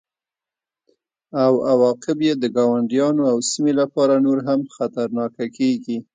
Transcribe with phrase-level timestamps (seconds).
[1.43, 5.97] او عواقب یې د ګاونډیانو او سیمې لپاره نور هم خطرناکه کیږي